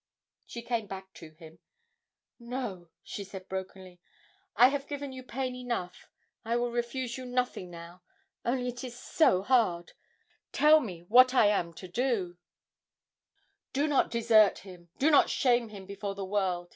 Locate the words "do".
11.87-12.39, 13.73-13.85, 14.97-15.11